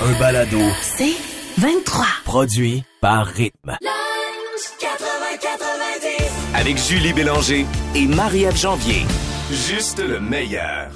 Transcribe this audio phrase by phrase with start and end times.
[0.00, 1.14] Un balado C'est
[1.58, 2.04] 23.
[2.24, 3.76] produit par Rythme.
[6.54, 9.06] Avec Julie Bélanger et Marie-Ève Janvier.
[9.50, 10.90] Juste le meilleur.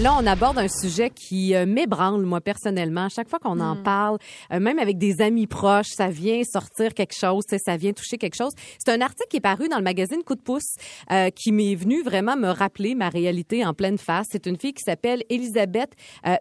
[0.00, 3.06] Là, on aborde un sujet qui euh, m'ébranle, moi, personnellement.
[3.06, 4.18] À chaque fois qu'on en parle,
[4.52, 8.36] euh, même avec des amis proches, ça vient sortir quelque chose, ça vient toucher quelque
[8.36, 8.52] chose.
[8.78, 10.76] C'est un article qui est paru dans le magazine Coup de pouce
[11.10, 14.28] euh, qui m'est venu vraiment me rappeler ma réalité en pleine face.
[14.30, 15.90] C'est une fille qui s'appelle Elisabeth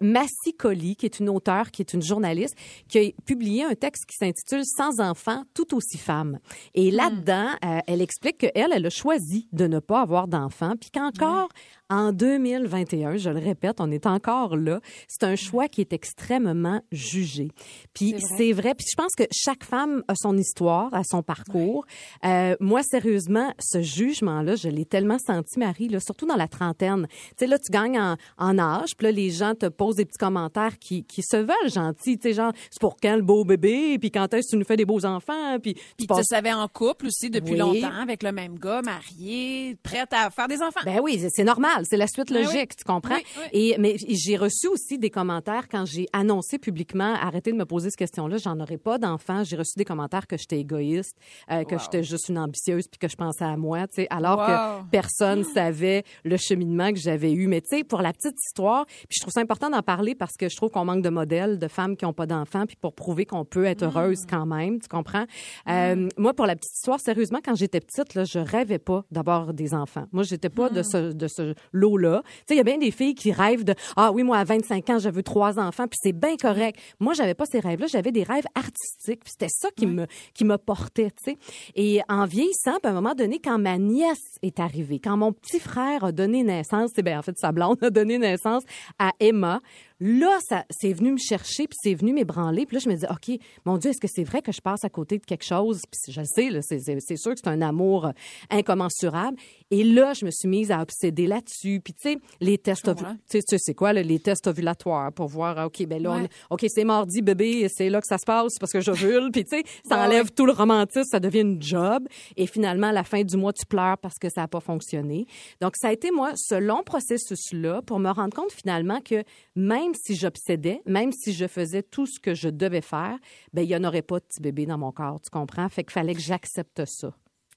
[0.02, 2.56] Massicoli, qui est une auteure, qui est une journaliste,
[2.88, 6.38] qui a publié un texte qui s'intitule Sans enfants, tout aussi femme.
[6.76, 10.92] Et là-dedans, euh, elle explique qu'elle, elle a choisi de ne pas avoir d'enfants, puis
[10.92, 11.50] qu'encore
[11.90, 14.80] en 2021, je le répète, on est encore là.
[15.08, 17.50] C'est un choix qui est extrêmement jugé.
[17.94, 18.74] Puis c'est vrai.
[18.76, 21.86] Puis je pense que chaque femme a son histoire, a son parcours.
[22.26, 27.08] Euh, moi, sérieusement, ce jugement-là, je l'ai tellement senti, Marie, là, surtout dans la trentaine.
[27.10, 30.06] Tu sais, là, tu gagnes en, en âge, puis là, les gens te posent des
[30.06, 32.18] petits commentaires qui, qui se veulent gentils.
[32.18, 34.66] Tu sais, genre, c'est pour quand le beau bébé, puis quand est-ce que tu nous
[34.66, 37.58] fais des beaux enfants, puis tu Puis tu passes- savais en couple aussi depuis Oui.
[37.58, 40.82] longtemps avec le même gars, marié, prête à faire des enfants.
[40.86, 42.76] Ben oui, c'est- normal, c'est la suite Ben logique, oui.
[42.78, 43.16] tu comprends?
[43.16, 43.72] Oui, oui.
[43.72, 47.90] Et mais j'ai reçu aussi des commentaires quand j'ai annoncé publiquement arrêtez de me poser
[47.90, 49.44] cette question-là, j'en aurais pas d'enfants.
[49.44, 51.16] J'ai reçu des commentaires que j'étais égoïste,
[51.52, 54.38] euh, que j'étais juste une ambitieuse puis que je pensais à moi, tu sais, alors
[54.40, 54.46] Wow.
[54.84, 57.48] que personne savait le cheminement que j'avais eu.
[57.48, 60.36] Mais tu sais, pour la petite histoire, puis je trouve ça important d'en parler parce
[60.38, 62.94] que je trouve qu'on manque de modèles de femmes qui ont pas d'enfants puis pour
[62.94, 65.26] prouver qu'on peut être heureuse quand même, tu comprends?
[65.70, 69.54] Euh, moi, pour la petite histoire, sérieusement, quand j'étais petite, là, je rêvais pas d'avoir
[69.54, 70.06] des enfants.
[70.12, 72.22] Moi, j'étais pas de ce, de ce lot-là.
[72.26, 74.44] Tu sais, il y a bien des filles qui rêvent de ah oui, moi à
[74.44, 76.80] 25 ans, je veux trois enfants, puis c'est bien correct.
[77.00, 80.46] Moi, j'avais pas ces rêves-là, j'avais des rêves artistiques, puis c'était ça qui me qui
[80.46, 81.38] me portait, tu sais.
[81.76, 85.34] Et en vieillissant, puis à un moment donné, quand ma nièce est arrivée, quand mon
[85.34, 88.64] petit frère a donné naissance, c'est ben en fait sa blonde a donné naissance
[89.00, 89.62] à Emma.
[90.00, 92.66] Là, ça, c'est venu me chercher, puis c'est venu m'ébranler.
[92.66, 94.84] Puis là, je me dis, OK, mon Dieu, est-ce que c'est vrai que je passe
[94.84, 95.82] à côté de quelque chose?
[95.90, 98.12] Puis je le sais, là, c'est, c'est, sûr que c'est un amour euh,
[98.52, 99.38] incommensurable.
[99.72, 101.82] Et là, je me suis mise à obséder là-dessus.
[101.84, 105.28] Puis tu sais, les tests, ovu- tu sais, c'est quoi, là, les tests ovulatoires pour
[105.28, 106.54] voir, OK, ben là, on-.
[106.54, 109.32] OK, c'est mardi, bébé, c'est là que ça se passe parce que j'ovule.
[109.32, 110.32] Puis tu sais, ça enlève ouais.
[110.36, 112.08] tout le romantisme, ça devient une job.
[112.36, 115.26] Et finalement, à la fin du mois, tu pleures parce que ça n'a pas fonctionné.
[115.60, 119.24] Donc, ça a été, moi, ce long processus-là pour me rendre compte finalement que
[119.56, 123.18] même si j'obsédais, même si je faisais tout ce que je devais faire,
[123.54, 125.68] ben il n'y en aurait pas de petit bébé dans mon corps, tu comprends?
[125.70, 127.14] Fait qu'il fallait que j'accepte ça.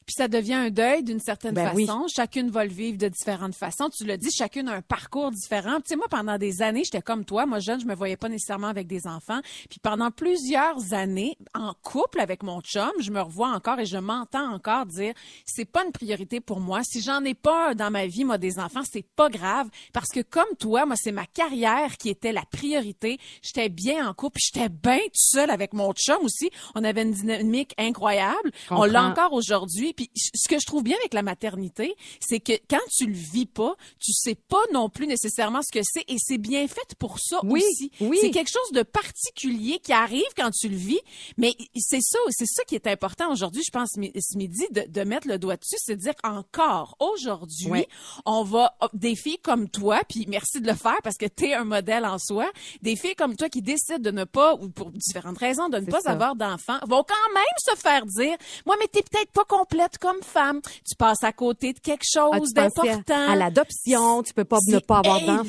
[0.06, 1.86] Puis ça devient un deuil d'une certaine Ben oui.
[1.86, 2.06] façon.
[2.08, 3.88] Chacune va le vivre de différentes façons.
[3.90, 5.76] Tu l'as dit, chacune a un parcours différent.
[5.76, 7.46] Tu sais, moi, pendant des années, j'étais comme toi.
[7.46, 9.40] Moi, jeune, je me voyais pas nécessairement avec des enfants.
[9.68, 13.98] Puis pendant plusieurs années, en couple avec mon chum, je me revois encore et je
[13.98, 16.80] m'entends encore dire, c'est pas une priorité pour moi.
[16.82, 19.68] Si j'en ai pas dans ma vie, moi, des enfants, c'est pas grave.
[19.92, 23.18] Parce que comme toi, moi, c'est ma carrière qui était la priorité.
[23.42, 24.38] J'étais bien en couple.
[24.42, 26.50] J'étais bien toute seule avec mon chum aussi.
[26.74, 28.50] On avait une dynamique incroyable.
[28.70, 29.89] On l'a encore aujourd'hui.
[29.92, 33.46] Puis ce que je trouve bien avec la maternité, c'est que quand tu le vis
[33.46, 37.18] pas, tu sais pas non plus nécessairement ce que c'est et c'est bien fait pour
[37.20, 37.90] ça Oui, aussi.
[38.00, 38.18] oui.
[38.20, 41.00] C'est quelque chose de particulier qui arrive quand tu le vis,
[41.36, 45.00] mais c'est ça, c'est ça qui est important aujourd'hui, je pense ce midi de, de
[45.04, 47.86] mettre le doigt dessus, c'est de dire encore aujourd'hui,
[48.24, 51.46] on va oh, des filles comme toi, puis merci de le faire parce que tu
[51.46, 52.50] es un modèle en soi,
[52.82, 55.86] des filles comme toi qui décident de ne pas ou pour différentes raisons de ne
[55.86, 56.12] pas ça.
[56.12, 58.36] avoir d'enfants vont quand même se faire dire
[58.66, 59.44] moi mais t'es peut-être pas
[59.80, 63.32] complète comme femme, tu passes à côté de quelque chose Ah, pensais d'important.
[63.32, 65.42] à l'adoption, tu peux pas ne pas avoir là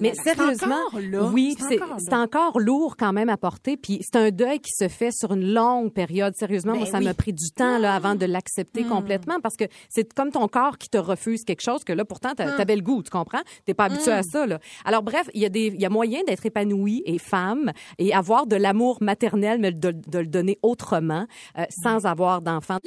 [0.00, 1.80] Mais là sérieusement, encore là, oui, c'est
[2.12, 3.76] encore encore lourd quand même à porter.
[3.76, 6.34] Puis c'est un deuil qui se fait sur une longue période.
[6.36, 7.04] Sérieusement, moi, Ben ça oui.
[7.06, 10.78] m'a pris du temps là avant de l'accepter complètement parce que c'est comme ton corps
[10.78, 13.40] qui te refuse quelque chose que là pourtant t'a- t'avais le goût, tu comprends?
[13.64, 14.58] T'es pas habitué à ça là.
[14.84, 18.12] Alors bref, il y a des, il y a moyen d'être épanoui et femme et
[18.14, 21.26] avoir de l'amour maternel, mais de, de le donner autrement
[21.58, 22.78] euh, sans avoir d'enfants.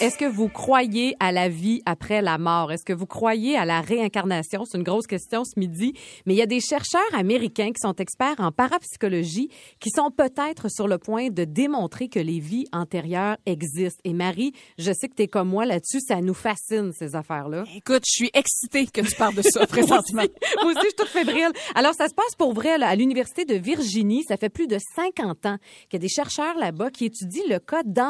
[0.00, 2.70] Est-ce que vous croyez à la vie après la mort?
[2.70, 4.66] Est-ce que vous croyez à la réincarnation?
[4.66, 5.94] C'est une grosse question ce midi.
[6.26, 10.70] Mais il y a des chercheurs américains qui sont experts en parapsychologie qui sont peut-être
[10.70, 14.00] sur le point de démontrer que les vies antérieures existent.
[14.04, 16.00] Et Marie, je sais que tu es comme moi là-dessus.
[16.06, 17.64] Ça nous fascine, ces affaires-là.
[17.74, 20.24] Écoute, je suis excitée que tu parles de ça présentement.
[20.62, 21.52] Moi aussi, je suis toute fébrile.
[21.74, 24.24] Alors, ça se passe pour vrai là, à l'Université de Virginie.
[24.24, 25.56] Ça fait plus de 50 ans
[25.88, 28.09] qu'il y a des chercheurs là-bas qui étudient le cas d'enfants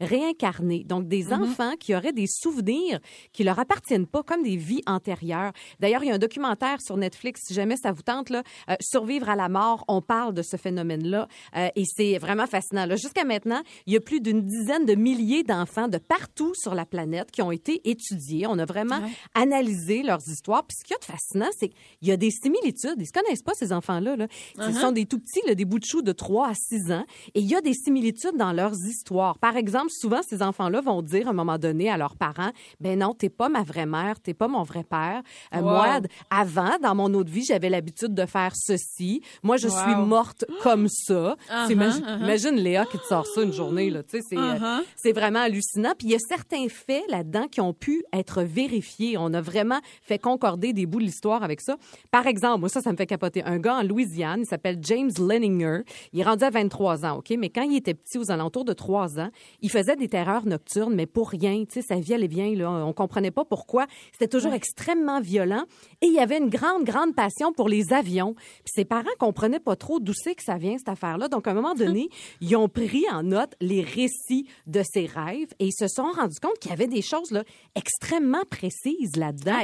[0.00, 0.84] réincarnés.
[0.84, 3.00] Donc, des enfants qui auraient des souvenirs
[3.32, 5.52] qui leur appartiennent pas, comme des vies antérieures.
[5.80, 8.74] D'ailleurs, il y a un documentaire sur Netflix, si jamais ça vous tente, là, euh,
[8.80, 9.84] Survivre à la mort.
[9.88, 12.86] On parle de ce phénomène-là euh, et c'est vraiment fascinant.
[12.90, 16.86] Jusqu'à maintenant, il y a plus d'une dizaine de milliers d'enfants de partout sur la
[16.86, 18.46] planète qui ont été étudiés.
[18.46, 19.00] On a vraiment
[19.34, 20.64] analysé leurs histoires.
[20.66, 22.94] Puis ce qu'il y a de fascinant, c'est qu'il y a des similitudes.
[22.98, 24.16] Ils se connaissent pas, ces enfants-là.
[24.16, 24.28] Là.
[24.58, 27.04] Ce sont des tout petits, là, des bouts de choux de 3 à 6 ans.
[27.34, 29.25] Et il y a des similitudes dans leurs histoires.
[29.40, 32.50] Par exemple, souvent, ces enfants-là vont dire à un moment donné à leurs parents,
[32.80, 35.22] ben non, t'es pas ma vraie mère, t'es pas mon vrai père.
[35.54, 36.00] Euh, Moi,
[36.30, 39.22] avant, dans mon autre vie, j'avais l'habitude de faire ceci.
[39.42, 41.36] Moi, je suis morte comme ça.
[41.50, 42.22] Uh-huh, imagine, uh-huh.
[42.22, 44.02] imagine Léa qui te sort ça une journée, là.
[44.02, 44.82] Tu sais, c'est, euh, Uh-huh.
[44.96, 45.92] c'est vraiment hallucinant.
[45.98, 49.16] Puis il y a certains faits là-dedans qui ont pu être vérifiés.
[49.18, 51.76] On a vraiment fait concorder des bouts de l'histoire avec ça.
[52.10, 53.42] Par exemple, moi, ça, ça me fait capoter.
[53.44, 55.80] Un gars en Louisiane, il s'appelle James Leninger.
[56.12, 57.34] Il est rendu à 23 ans, OK?
[57.38, 59.30] Mais quand il était petit, aux alentours de 3 ans,
[59.62, 61.64] il faisait des terreurs nocturnes, mais pour rien.
[61.64, 62.70] Tu sais, sa vie allait bien, là.
[62.70, 63.86] On comprenait pas pourquoi.
[64.12, 65.64] C'était toujours extrêmement violent.
[66.02, 68.34] Et il y avait une grande, grande passion pour les avions.
[68.34, 71.28] Puis ses parents comprenaient pas trop d'où c'est que ça vient, cette affaire-là.
[71.28, 72.08] Donc, à un moment donné,
[72.40, 76.38] ils ont pris en note les récits de ses rêves et ils se sont rendus
[76.40, 79.58] compte qu'il y avait des choses là, extrêmement précises là-dedans.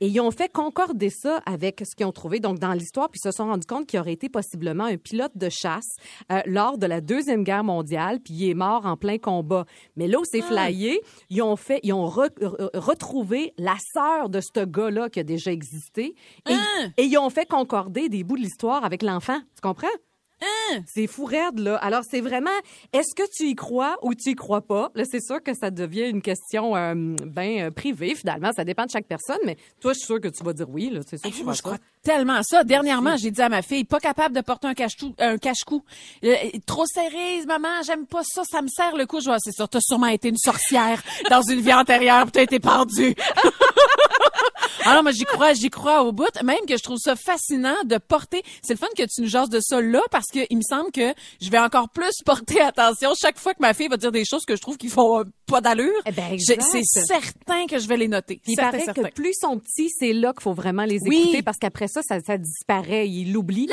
[0.00, 3.20] Et ils ont fait concorder ça avec ce qu'ils ont trouvé donc dans l'histoire, puis
[3.22, 5.96] ils se sont rendus compte qu'il aurait été possiblement un pilote de chasse
[6.32, 9.64] euh, lors de la deuxième guerre mondiale, puis il est mort en plein combat.
[9.96, 11.00] Mais là où c'est flyé,
[11.30, 15.24] ils ont fait, ils ont re- re- retrouvé la sœur de ce gars-là qui a
[15.24, 16.14] déjà existé,
[16.48, 16.54] et,
[16.96, 19.38] et ils ont fait concorder des bouts de l'histoire avec l'enfant.
[19.54, 19.88] Tu comprends?
[20.86, 21.76] C'est fou raide, là.
[21.76, 22.50] Alors, c'est vraiment,
[22.92, 24.90] est-ce que tu y crois ou tu y crois pas?
[24.94, 26.94] Là, c'est sûr que ça devient une question euh,
[27.26, 28.50] ben euh, privée, finalement.
[28.54, 30.90] Ça dépend de chaque personne, mais toi, je suis sûre que tu vas dire oui,
[30.90, 31.00] là.
[31.06, 32.64] C'est sûr que tu Moi, vas je crois tellement à ça.
[32.64, 35.14] Dernièrement, j'ai dit à ma fille, pas capable de porter un cache-cou.
[35.18, 35.82] Un cache-cou.
[36.24, 36.34] Euh,
[36.66, 39.20] trop serré, maman, j'aime pas ça, ça me serre le cou.
[39.20, 42.60] Je vois, c'est sûr, t'as sûrement été une sorcière dans une vie antérieure, t'as été
[42.60, 43.14] pendue.
[44.88, 46.26] Alors, moi, j'y crois, j'y crois au bout.
[46.42, 48.42] Même que je trouve ça fascinant de porter.
[48.62, 50.90] C'est le fun que tu nous jases de ça là, parce que il me semble
[50.92, 54.24] que je vais encore plus porter attention chaque fois que ma fille va dire des
[54.24, 55.92] choses que je trouve qui font euh, pas d'allure.
[56.06, 56.36] Eh ben.
[56.38, 58.40] C'est certain que je vais les noter.
[58.46, 59.02] Il Certain, paraît certain.
[59.04, 61.20] que plus ils sont petits, c'est là qu'il faut vraiment les Oui.
[61.22, 63.68] écouter parce qu'après ça, ça, ça disparaît, ils l'oublient.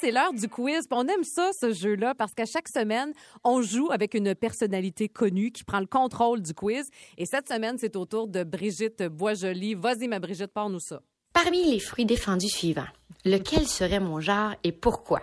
[0.00, 0.86] C'est l'heure du quiz.
[0.90, 3.12] On aime ça, ce jeu-là, parce qu'à chaque semaine,
[3.44, 6.88] on joue avec une personnalité connue qui prend le contrôle du quiz.
[7.18, 9.74] Et cette semaine, c'est au tour de Brigitte Boisjoli.
[9.74, 11.02] Vas-y, ma Brigitte, parle-nous ça.
[11.34, 12.88] Parmi les fruits défendus suivants,
[13.26, 15.20] lequel serait mon genre et pourquoi?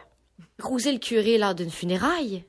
[0.62, 2.44] Rouser le curé lors d'une funéraille?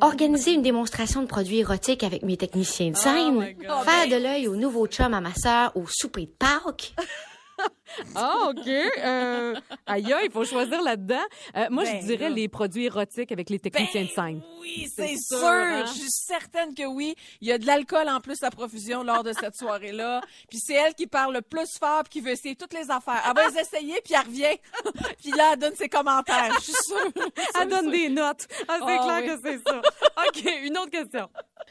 [0.00, 3.54] Organiser une démonstration de produits érotiques avec mes techniciens de scène?
[3.60, 6.94] Faire de l'œil au nouveau chum à ma sœur au souper de Pâques?
[8.14, 8.66] Ah, OK.
[8.66, 9.54] Euh,
[9.86, 11.22] aïe, aïe, il faut choisir là-dedans.
[11.56, 12.34] Euh, moi, Ben, je dirais là.
[12.34, 14.42] les produits érotiques avec les techniciens de scène.
[14.60, 15.46] Oui, C'est sûr, sûr.
[15.48, 15.84] hein?
[15.86, 17.14] Je suis certaine que oui.
[17.40, 20.20] Il y a de l'alcool en plus à profusion lors de cette soirée-là.
[20.50, 23.22] Puis c'est elle qui parle le plus fort puis qui veut essayer toutes les affaires.
[23.26, 24.58] Elle va les essayer puis elle revient.
[25.22, 26.52] puis là, elle donne ses commentaires.
[26.58, 27.12] Je suis sûre.
[27.60, 28.46] Elle donne des notes.
[28.68, 29.26] Ah, c'est Ah, clair oui.
[29.42, 29.80] que c'est ça.
[30.26, 31.28] OK, une autre question.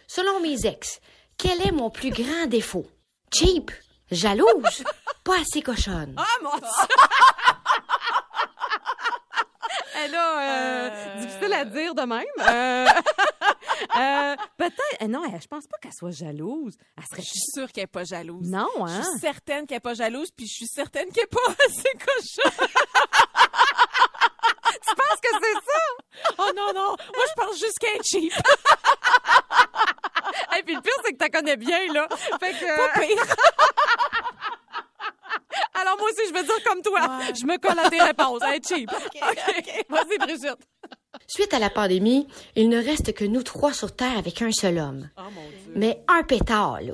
[0.08, 1.00] Selon mes ex,
[1.38, 2.86] quel est mon plus grand défaut?
[3.34, 3.72] Cheap?
[4.12, 4.84] Jalouse?
[5.24, 6.14] Pas assez cochonne?
[6.18, 6.68] Ah, mon Dieu!
[9.98, 12.26] Elle a, euh, difficile à dire de même.
[13.98, 15.02] Euh, euh, Peut-être.
[15.04, 16.76] euh, Non, je pense pas qu'elle soit jalouse.
[16.98, 17.22] Elle serait.
[17.22, 18.48] Je suis sûre qu'elle est pas jalouse.
[18.50, 19.04] Non, Je hein?
[19.04, 22.68] suis certaine qu'elle est pas jalouse puis je suis certaine qu'elle est pas assez cochonne.
[24.88, 26.34] Tu penses que c'est ça?
[26.40, 26.96] Oh non, non.
[27.16, 28.34] Moi, je pense juste qu'elle est cheap.
[30.58, 32.08] Et puis le pire, c'est que tu connais bien, là.
[32.40, 32.78] Fait que.
[32.78, 33.36] Pas pire.
[35.74, 37.20] Alors, moi aussi, je vais dire comme toi.
[37.40, 38.42] Je me colle à tes réponses.
[38.68, 38.90] Cheap.
[39.16, 39.86] OK.
[39.90, 40.68] Vas-y, Brigitte.
[41.28, 44.78] Suite à la pandémie, il ne reste que nous trois sur Terre avec un seul
[44.78, 45.10] homme.
[45.76, 46.94] Mais un pétard, là.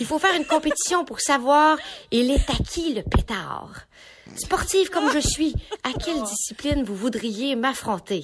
[0.00, 1.78] Il faut faire une compétition pour savoir
[2.10, 3.70] il est à qui le pétard?
[4.36, 8.22] Sportive comme je suis, à quelle discipline vous voudriez m'affronter?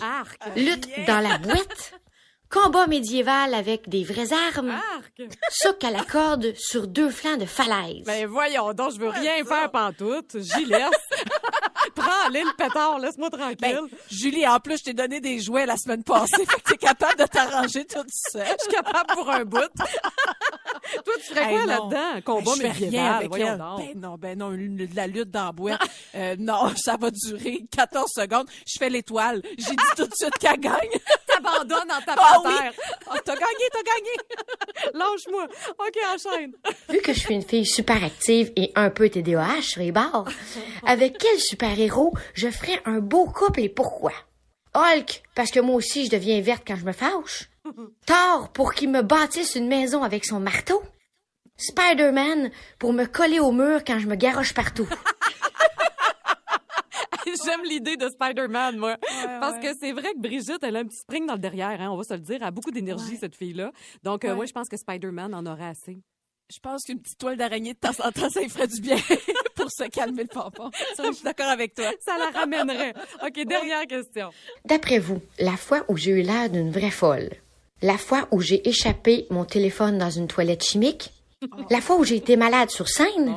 [0.57, 1.95] Lutte dans la boîte?
[2.50, 4.71] Combat médiéval avec des vraies armes?
[4.71, 5.23] Arc.
[5.50, 8.02] Soc à la corde sur deux flancs de falaise?
[8.04, 10.37] Ben voyons donc, je veux rien faire pantoute.
[10.37, 10.90] J'y laisse.
[11.95, 12.99] Prends aller, le pétard.
[12.99, 13.57] Laisse-moi tranquille.
[13.61, 13.78] Ben,
[14.11, 16.45] Julie, en plus, je t'ai donné des jouets la semaine passée.
[16.45, 18.45] fait que t'es capable de t'arranger toute seule.
[18.47, 19.59] je suis capable pour un bout.
[21.04, 22.21] Toi, tu ferais Hey, quoi là-dedans?
[22.25, 23.87] Combat Ben, fais rien médiéval, avec voyons elle.
[23.95, 25.54] Ben non, ben non, une- de la lutte dans.
[26.16, 28.49] Euh, non, ça va durer 14 secondes.
[28.66, 29.40] Je fais l'étoile.
[29.57, 30.90] J'ai dit tout de suite qu'elle gagne.
[31.42, 32.52] T'abandonnes en tapant Ah oui.
[32.56, 32.73] terre.
[33.11, 34.92] Oh, t'as gagné, t'as gagné.
[34.94, 35.44] Lâche-moi.
[35.78, 36.52] OK, enchaîne.
[36.88, 40.28] Vu que je suis une fille super active et un peu TDAH sur les bords,
[40.87, 44.12] avec quel super-héros je ferais un beau couple et pourquoi?
[44.75, 47.49] Hulk, parce que moi aussi je deviens verte quand je me fâche.
[48.06, 50.82] Thor, pour qu'il me bâtisse une maison avec son marteau.
[51.56, 54.88] Spider-Man, pour me coller au mur quand je me garoche partout.
[57.50, 58.97] J'aime l'idée de Spider-Man, moi.
[59.40, 61.88] Parce que c'est vrai que Brigitte, elle a un petit spring dans le derrière, hein,
[61.90, 62.37] on va se le dire.
[62.37, 63.73] Elle a beaucoup d'énergie, cette fille-là.
[64.04, 64.47] Donc, euh, Ouais.
[64.47, 65.99] je pense que Spider-Man en aurait assez.
[66.52, 68.97] Je pense qu'une petite toile d'araignée de temps en temps, ça lui ferait du bien
[69.54, 70.71] pour se calmer le pompon.
[70.97, 71.90] Ça, je suis d'accord avec toi.
[72.04, 72.92] Ça la ramènerait.
[73.25, 74.30] OK, dernière question.
[74.64, 77.30] D'après vous, la fois où j'ai eu l'air d'une vraie folle,
[77.83, 81.12] la fois où j'ai échappé mon téléphone dans une toilette chimique,
[81.71, 83.35] la fois où j'ai été malade sur scène,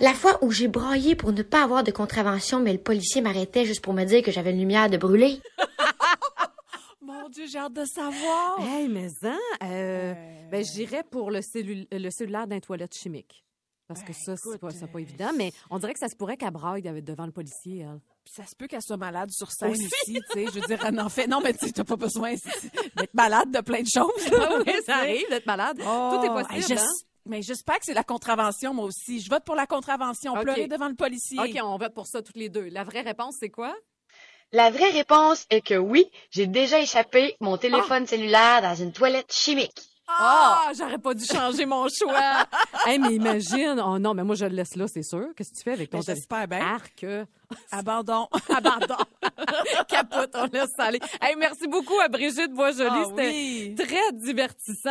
[0.00, 3.64] la fois où j'ai braillé pour ne pas avoir de contravention, mais le policier m'arrêtait
[3.64, 5.40] juste pour me dire que j'avais une lumière de brûler.
[7.00, 8.58] Mon Dieu, j'ai hâte de savoir.
[8.60, 10.14] Hey, mais hein, euh,
[10.50, 13.44] ben, j'irais pour le, cellu- le cellulaire d'un toilette chimique.
[13.88, 16.36] Parce que ça, c'est pas, c'est pas évident, mais on dirait que ça se pourrait
[16.36, 18.00] qu'elle braille devant le policier, elle.
[18.28, 20.46] Ça se peut qu'elle soit malade sur scène aussi, tu sais.
[20.46, 21.28] Je veux dire, elle en fait.
[21.28, 22.34] Non, mais tu sais, t'as pas besoin
[22.96, 24.10] d'être malade de plein de choses.
[24.66, 25.78] oui, ça arrive d'être malade.
[25.86, 26.92] Oh, Tout est hey, possible, j'es- hein?
[27.26, 29.20] Mais j'espère que c'est la contravention, moi aussi.
[29.20, 30.34] Je vote pour la contravention.
[30.34, 31.38] Pleurer devant le policier.
[31.38, 32.68] OK, on vote pour ça toutes les deux.
[32.68, 33.74] La vraie réponse, c'est quoi?
[34.52, 39.32] La vraie réponse est que oui, j'ai déjà échappé mon téléphone cellulaire dans une toilette
[39.32, 39.82] chimique.
[40.08, 42.46] Ah, j'aurais pas dû changer mon choix.
[42.86, 43.82] hey, mais imagine.
[43.84, 45.26] Oh non, mais moi, je le laisse là, c'est sûr.
[45.36, 46.60] Qu'est-ce que tu fais avec ton Ben, j'espère bien.
[46.60, 47.04] Arc.
[47.70, 48.28] Abandon.
[48.48, 48.96] Abandon.
[49.88, 51.00] Capote, on laisse ça aller.
[51.20, 52.88] Hey, merci beaucoup à Brigitte Boisjoli.
[52.92, 53.74] Ah C'était oui.
[53.76, 54.90] très divertissant.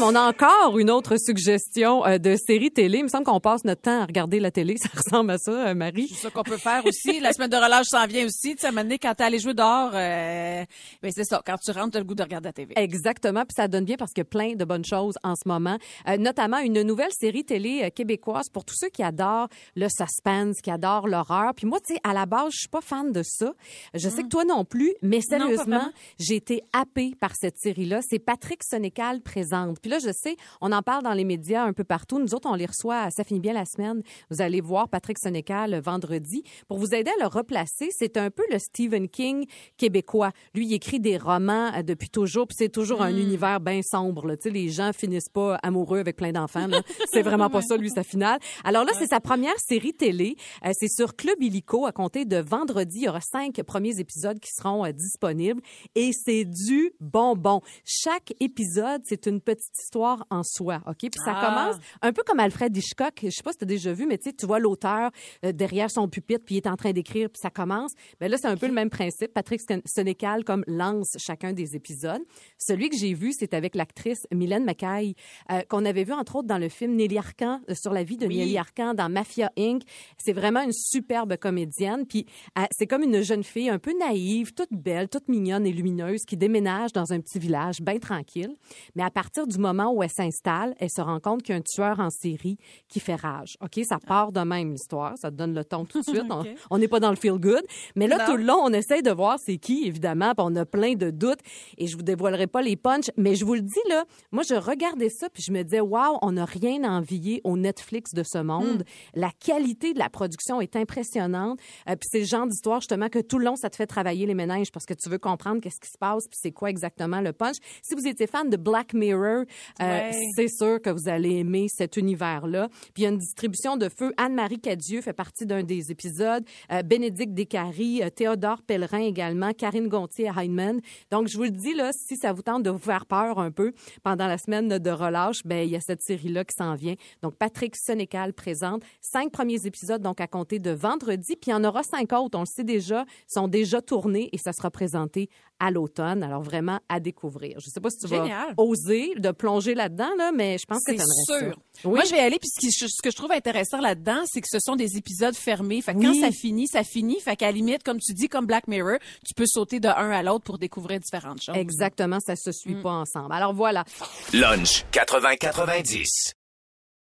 [0.00, 2.98] On a encore une autre suggestion euh, de série télé.
[2.98, 4.76] Il me semble qu'on passe notre temps à regarder la télé.
[4.76, 6.08] Ça ressemble à ça, euh, Marie.
[6.08, 7.20] C'est ça qu'on peut faire aussi.
[7.20, 8.54] La semaine de relâche s'en vient aussi.
[8.54, 10.64] Tu sais, à un moment donné, quand t'es allé jouer dehors, euh,
[11.02, 11.42] ben c'est ça.
[11.46, 12.74] Quand tu rentres, t'as le goût de regarder la TV.
[12.76, 15.46] Exactement, puis ça donne bien parce qu'il y a plein de bonnes choses en ce
[15.48, 20.60] moment, Euh, notamment une nouvelle série télé québécoise pour tous ceux qui adorent le suspense,
[20.60, 21.54] qui adorent l'horreur.
[21.54, 23.52] Puis moi, tu sais, à la base, je suis pas fan de ça.
[23.94, 28.00] Je sais que toi non plus, mais sérieusement, j'ai été happée par cette série-là.
[28.08, 29.80] C'est Patrick Sénécal présente.
[29.80, 32.18] Puis là, je sais, on en parle dans les médias un peu partout.
[32.18, 33.10] Nous autres, on les reçoit.
[33.10, 34.02] Ça finit bien la semaine.
[34.30, 36.42] Vous allez voir Patrick Sénécal euh, vendredi.
[36.68, 40.30] Pour vous aider à le replacer, c'est un peu le Stephen King québécois.
[40.54, 44.26] Lui, il écrit des romans euh, depuis toujours, puis c'est toujours un univers bien sombre.
[44.26, 44.36] Là.
[44.36, 46.68] Tu sais, les gens finissent pas amoureux avec plein d'enfants.
[47.12, 48.38] C'est vraiment pas ça, lui, sa finale.
[48.64, 50.36] Alors là, c'est sa première série télé.
[50.64, 52.98] Euh, c'est sur Club Illico à compter de vendredi.
[53.00, 55.60] Il y aura cinq premiers épisodes qui seront euh, disponibles
[55.94, 57.60] et c'est du bonbon.
[57.84, 60.98] Chaque épisode, c'est une petite histoire en soi, OK?
[61.00, 61.46] Puis ça Ah.
[61.46, 63.14] commence un peu comme Alfred Hitchcock.
[63.22, 65.10] Je sais pas si tu as déjà vu, mais tu vois l'auteur
[65.44, 67.92] euh, derrière son pupitre, puis il est en train d'écrire, puis ça commence.
[68.20, 69.32] Ben là, c'est un peu le même principe.
[69.32, 72.22] Patrick Sénécal comme lance chacun des épisodes.
[72.58, 75.14] Celui que j'ai vu, c'est avec l'actrice Mylène Mackay,
[75.50, 78.16] euh, qu'on avait vu entre autres dans le film Nelly Arcan, euh, sur la vie
[78.16, 78.38] de Oui.
[78.38, 79.82] Nelly Arcan dans Mafia Inc.
[80.18, 82.06] C'est vraiment une superbe comédienne.
[82.06, 82.26] Puis
[82.58, 86.24] euh, c'est comme une jeune fille un peu naïve, toute belle, toute mignonne et lumineuse
[86.24, 88.54] qui déménage dans un petit village bien tranquille.
[88.94, 91.58] Mais à partir du moment où elle s'installe, elle se rend compte qu'il y a
[91.58, 92.56] un tueur en série
[92.88, 93.56] qui fait rage.
[93.62, 96.22] OK, ça part de même l'histoire, ça te donne le ton tout de suite.
[96.70, 97.62] On- n'est pas dans le feel good,
[97.96, 98.24] mais là Non.
[98.26, 101.10] tout le long, on essaye de voir c'est qui évidemment, puis on a plein de
[101.10, 101.38] doutes
[101.78, 104.54] et je vous dévoilerai pas les punchs, mais je vous le dis là, moi je
[104.54, 108.22] regardais ça puis je me disais waouh, on n'a rien à envier au Netflix de
[108.22, 108.80] ce monde.
[108.80, 109.18] Hmm.
[109.20, 111.58] La qualité de la production est impressionnante.
[111.88, 114.26] Euh, puis c'est le genre d'histoire justement que tout le long ça te fait travailler
[114.26, 117.20] les méninges parce que tu veux comprendre qu'est-ce qui se passe puis c'est quoi exactement
[117.20, 117.56] le punch.
[117.82, 119.44] Si vous étiez fan de Black Mirror,
[119.80, 120.12] euh, Ouais.
[120.34, 122.68] c'est sûr que vous allez aimer cet univers-là.
[122.94, 124.12] Puis il y a une distribution de feu.
[124.16, 126.44] Anne-Marie Cadieux fait partie d'un des épisodes.
[126.72, 130.80] Euh, Bénédicte Descaries, Théodore Pellerin également, Karine Gontier-Heinemann.
[131.10, 133.50] Donc, je vous le dis, là, si ça vous tente de vous faire peur un
[133.50, 133.72] peu
[134.02, 136.94] pendant la semaine de relâche, ben il y a cette série-là qui s'en vient.
[137.22, 141.34] Donc, Patrick Sénécal présente cinq premiers épisodes, donc à compter de vendredi.
[141.36, 144.38] Puis il y en aura cinq autres, on le sait déjà, sont déjà tournés et
[144.38, 145.28] ça sera présenté
[145.60, 146.22] à l'automne.
[146.22, 147.58] Alors, vraiment à découvrir.
[147.60, 148.54] Je sais pas si tu Génial.
[148.56, 151.56] vas oser de plonger là-dedans, là, mais je pense que C'est t'aimerais sûr.
[151.82, 151.88] ça.
[151.88, 151.94] Oui.
[151.94, 152.38] Moi, je vais y aller.
[152.38, 155.80] Puis ce, que je trouve intéressant là-dedans, c'est que ce sont des épisodes fermés.
[155.82, 156.04] Fait que Oui.
[156.06, 157.20] quand ça finit, ça finit.
[157.20, 160.10] Fait qu'à la limite, comme tu dis, comme Black Mirror, tu peux sauter de un
[160.10, 161.56] à l'autre pour découvrir différentes choses.
[161.56, 163.32] Exactement, ça se suit pas ensemble.
[163.32, 163.84] Alors voilà.
[164.32, 166.34] Lunch 80-90.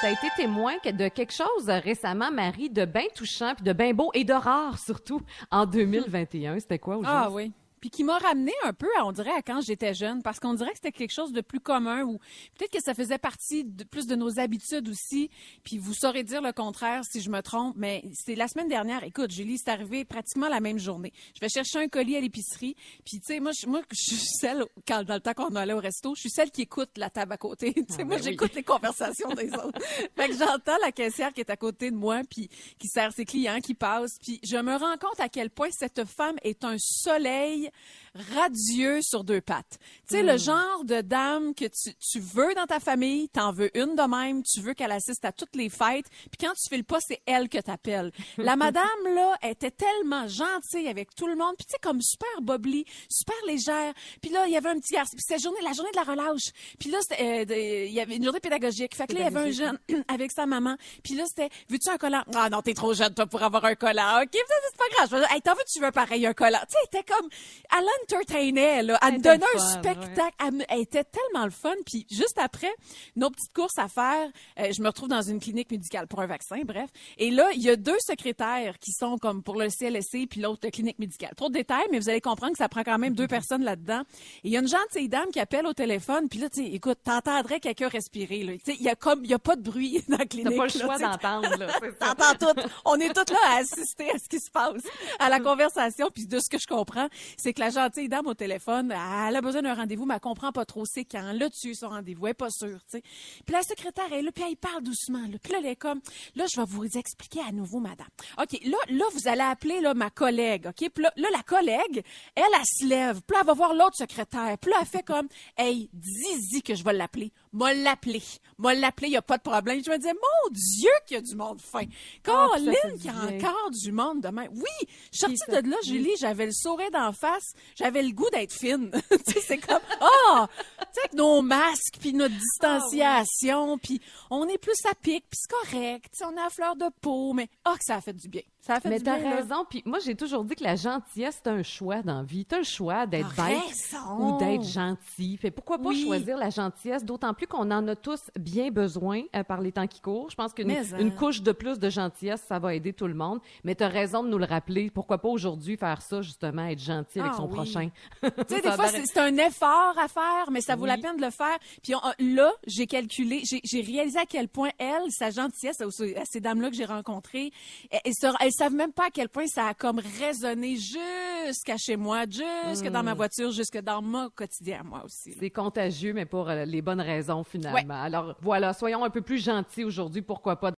[0.00, 3.72] Tu as été témoin de quelque chose euh, récemment, Marie, de bien touchant, puis de
[3.72, 6.60] bien beau et de rare surtout en 2021.
[6.60, 7.52] C'était quoi au Ah oui.
[7.80, 10.70] Puis qui m'a ramené un peu, on dirait, à quand j'étais jeune, parce qu'on dirait
[10.70, 12.18] que c'était quelque chose de plus commun, ou
[12.56, 15.30] peut-être que ça faisait partie de plus de nos habitudes aussi.
[15.64, 19.04] Puis vous saurez dire le contraire si je me trompe, mais c'est la semaine dernière.
[19.04, 21.12] Écoute, Julie, c'est arrivé pratiquement la même journée.
[21.34, 24.26] Je vais chercher un colis à l'épicerie, puis tu sais, moi, je, moi, je suis
[24.40, 27.10] celle, quand, dans le temps qu'on allait au resto, je suis celle qui écoute la
[27.10, 27.74] table à côté.
[27.88, 28.30] Tu sais, moi, ben oui.
[28.30, 29.78] j'écoute les conversations des autres.
[30.16, 33.24] fait que j'entends la caissière qui est à côté de moi, puis qui sert ses
[33.24, 36.76] clients, qui passe, puis je me rends compte à quel point cette femme est un
[36.78, 39.78] soleil famille radieux sur deux pattes.
[40.08, 43.76] Tu sais, le genre de dame que tu, tu veux dans ta famille, t'en veux
[43.76, 46.76] une de même, tu veux qu'elle assiste à toutes les fêtes, puis quand tu fais
[46.76, 48.12] le pas, c'est elle que t'appelles.
[48.36, 48.84] La madame,
[49.14, 53.36] là, était tellement gentille avec tout le monde, puis tu sais, comme super bobli, super
[53.46, 53.92] légère.
[54.20, 56.04] Puis là, il y avait un petit garçon, puis c'était journée, la journée de la
[56.04, 56.50] relâche.
[56.78, 58.94] Puis là, c'était, euh, il y avait une journée pédagogique.
[58.94, 60.76] Fait que là, il y avait un jeune avec sa maman.
[61.02, 62.22] Puis là, c'était, veux-tu un collant?
[62.34, 64.22] Ah non, t'es trop jeune, toi, pour avoir un collant.
[64.22, 65.26] OK, ça, c'est pas grave.
[65.30, 66.60] Hey, t'en veux, tu veux pareil un collant?
[66.68, 67.28] Tu sais, était comme,
[67.76, 68.98] elle entertainait, là.
[69.02, 70.34] Elle Elle me donnait un fun, spectacle.
[70.44, 71.74] Elle, me- elle était tellement le fun.
[71.86, 72.70] Puis juste après,
[73.16, 76.26] nos petites courses à faire, euh, je me retrouve dans une clinique médicale pour un
[76.26, 76.88] vaccin, bref.
[77.18, 80.60] Et là, il y a deux secrétaires qui sont comme pour le CLSC puis l'autre
[80.62, 81.32] de clinique médicale.
[81.36, 84.02] Trop de détails, mais vous allez comprendre que ça prend quand même deux personnes là-dedans.
[84.44, 86.70] Et il y a une gentille dame qui appelle au téléphone, puis là, tu sais,
[86.70, 88.52] écoute, t'entendrais quelqu'un respirer, là.
[88.54, 90.50] Tu sais, il y a comme, il y a pas de bruit dans la clinique.
[90.52, 91.66] T'as pas le choix d'entendre, là.
[91.98, 92.60] T'entends tout.
[92.84, 94.82] On est toutes là à assister à ce qui se passe,
[95.18, 96.08] à la conversation.
[96.12, 97.70] Puis de ce que je comprends, c'est que la
[98.08, 101.32] dame au téléphone, elle a besoin d'un rendez-vous, mais elle comprend pas trop c'est quand.
[101.32, 102.80] Là, tu son rendez-vous, elle est pas sûre.
[102.90, 103.02] Puis
[103.48, 105.24] la secrétaire est là, puis elle parle doucement.
[105.42, 106.00] Puis là, elle est comme,
[106.36, 108.08] là, je vais vous expliquer à nouveau, madame.
[108.40, 110.90] OK, là, là, vous allez appeler là, ma collègue, OK?
[110.90, 112.02] Puis là, là, la collègue,
[112.34, 113.20] elle, elle, se lève.
[113.26, 114.56] Puis là, elle va voir l'autre secrétaire.
[114.58, 117.32] Puis là, elle fait comme, hey, dis-y que je vais l'appeler.
[117.58, 118.22] M'a l'appeler.
[118.58, 119.82] M'a l'appeler, il a pas de problème.
[119.84, 121.82] Je me disais, mon Dieu, qu'il y a du monde fin.
[121.82, 121.92] Ah,
[122.22, 124.46] Caroline, qu'il y a encore du monde demain.
[124.52, 128.30] Oui, je suis sortie de là, Julie, j'avais le sourire d'en face, j'avais le goût
[128.30, 128.92] d'être fine.
[129.26, 130.44] Tu sais, c'est comme, oh,
[130.78, 135.38] tu sais, avec nos masques, puis notre distanciation, puis on est plus à pic, puis
[135.40, 138.28] c'est correct, on est à fleur de peau, mais oh, que ça a fait du
[138.28, 138.42] bien.
[138.60, 139.30] Ça a fait Mais du t'as bien.
[139.30, 139.36] là.
[139.36, 139.64] raison.
[139.70, 142.44] Puis moi, j'ai toujours dit que la gentillesse, c'est un choix dans la vie.
[142.44, 144.34] T'as le choix d'être T'as bête raison.
[144.34, 145.38] ou d'être gentil.
[145.38, 146.02] Fait pourquoi pas Oui.
[146.04, 149.86] choisir la gentillesse, d'autant plus qu'on en a tous bien besoin euh, par les temps
[149.86, 150.28] qui courent.
[150.28, 150.98] Je pense qu'une Mais, hein.
[150.98, 153.38] une couche de plus de gentillesse, ça va aider tout le monde.
[153.64, 154.90] Mais t'as raison de nous le rappeler.
[154.90, 157.54] Pourquoi pas aujourd'hui faire ça, justement, être gentil avec Ah son oui.
[157.54, 157.88] prochain?
[158.22, 160.84] Tu sais, des fois, c'est c'est un effort à faire, mais ça vaut.
[160.88, 161.58] La peine de le faire.
[161.82, 162.00] Puis on-
[162.34, 166.76] là, j'ai calculé, j'ai réalisé à quel point elle, sa gentillesse, à ces- dames-là que
[166.76, 167.50] j'ai rencontrées,
[167.90, 171.96] elles, elles, elles savent même pas à quel point ça a comme résonné jusqu'à chez
[171.96, 172.24] moi,
[172.70, 175.34] jusque dans ma voiture, jusque dans mon quotidien moi aussi.
[175.38, 178.02] C'est contagieux, mais pour euh, les bonnes raisons, finalement.
[178.02, 180.72] Alors, voilà, soyons un peu plus gentils aujourd'hui, pourquoi pas.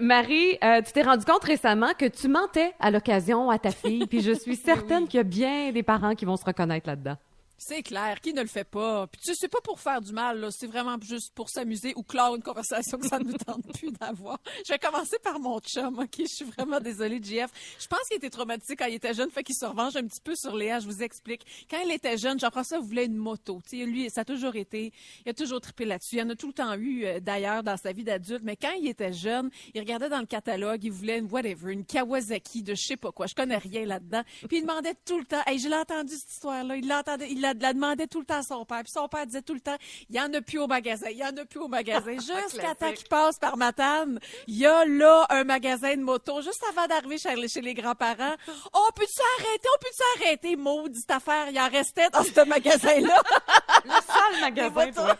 [0.00, 4.06] Marie, euh, tu t'es rendu compte récemment que tu mentais à l'occasion à ta fille,
[4.06, 7.16] puis je suis certaine qu'il y a bien des parents qui vont se reconnaître là-dedans.
[7.56, 9.06] C'est clair, qui ne le fait pas?
[9.06, 10.48] Puis tu sais, c'est pas pour faire du mal.
[10.50, 13.92] C'est vraiment juste pour s'amuser ou clore une conversation que ça ne nous tente plus
[13.92, 14.38] d'avoir.
[14.66, 16.16] Je vais commencer par mon chum, OK?
[16.18, 17.50] Je suis vraiment désolée, JF.
[17.78, 20.20] Je pense qu'il était traumatisé quand il était jeune, fait qu'il se revanche un petit
[20.20, 20.80] peu sur Léa.
[20.80, 21.42] Je vous explique.
[21.70, 23.60] Quand il était jeune, Jean-François voulait une moto.
[23.68, 24.92] Tu sais, lui, ça a toujours été,
[25.24, 26.16] il a toujours trippé là-dessus.
[26.16, 28.42] Il en a tout le temps eu, euh, d'ailleurs, dans sa vie d'adulte.
[28.42, 31.84] Mais quand il était jeune, il regardait dans le catalogue, il voulait une whatever, une
[31.84, 33.26] Kawasaki de je sais pas quoi.
[33.26, 34.22] Je connais rien là-dedans.
[34.48, 36.76] Puis il demandait tout le temps, hey, je l'ai entendu cette histoire-là.
[36.76, 38.82] Il l'entendait, il la, la demandait tout le temps à son père.
[38.82, 39.76] Puis son père disait tout le temps,
[40.08, 42.12] il y en a plus au magasin, il y en a plus au magasin.
[42.14, 46.64] Jusqu'à temps qu'il passe par Matane, il y a là un magasin de moto, juste
[46.70, 48.34] avant d'arriver chez, chez les grands-parents.
[48.76, 49.68] Oh, peux-tu arrêter?
[49.72, 50.56] On peut-tu arrêter?
[50.56, 53.22] Maudite affaire, il en restait dans ce magasin-là.
[53.84, 55.16] Le seul magasin, toi.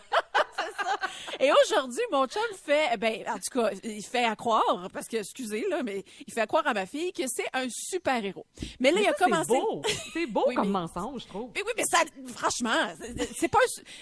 [1.41, 5.17] Et aujourd'hui, mon chum fait, ben, en tout cas, il fait à croire, parce que,
[5.19, 8.47] excusez, là, mais il fait à croire à ma fille que c'est un super-héros.
[8.81, 9.49] Mais là, Mais il a ça, c'est commencé.
[9.59, 9.83] beau.
[10.13, 11.51] C'est beau Oui, comme mais- mensonge, je trouve.
[11.55, 11.99] Mais oui, mais ça,
[12.35, 12.95] franchement,
[13.37, 13.59] c'est- pas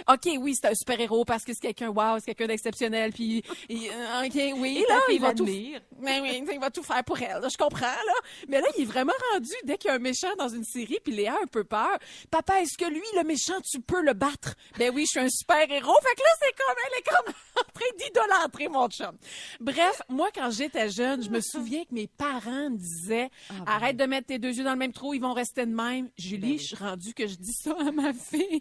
[0.09, 3.42] un OK, oui, c'est un super-héros parce que c'est quelqu'un, wow, c'est quelqu'un d'exceptionnel, puis,
[3.68, 7.03] il- euh, OK, oui, Et là, il va tout, mais oui, il va tout faire
[7.05, 8.14] pour elle, là, je comprends, là.
[8.48, 10.98] Mais là, il est vraiment rendu, dès qu'il y a un méchant dans une série,
[11.03, 11.98] puis Léa a un peu peur.
[12.31, 14.55] Papa, est-ce que lui, le méchant, tu peux le battre?
[14.79, 15.94] Ben oui, je suis un super-héros.
[16.03, 19.16] Fait que là, c'est comme, elle est comme en train d'idolâtrer mon chum.
[19.60, 23.30] Bref, moi, quand j'étais jeune, je me souviens que mes parents me disaient,
[23.66, 26.10] arrête de mettre tes deux yeux dans le même trou, ils vont rester de même.
[26.16, 28.60] Julie, je suis rendue que je dis ça à ma fille.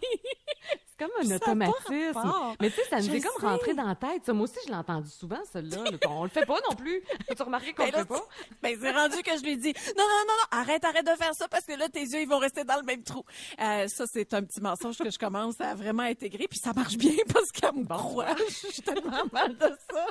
[1.01, 2.55] Comme un Ça automatisme.
[2.59, 4.23] Mais tu sais, ça nous est comme rentré dans la tête.
[4.23, 5.83] Ça, moi aussi, je l'ai entendu souvent, celle-là.
[5.91, 5.97] là.
[6.07, 7.01] On le fait pas non plus.
[7.27, 8.27] Tu as remarqué qu'on Ben le fait pas?
[8.61, 11.33] Ben, c'est rendu que je lui dis, non, non, non, non, arrête, arrête de faire
[11.33, 13.23] ça parce que là, tes yeux, ils vont rester dans le même trou.
[13.59, 16.97] Euh, ça, c'est un petit mensonge que je commence à vraiment intégrer, puis ça marche
[16.97, 18.35] bien parce qu'elle me croit.
[18.47, 20.05] Je suis tellement mal de ça.